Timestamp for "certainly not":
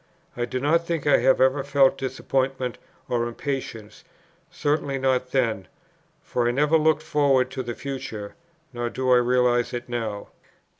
4.49-5.29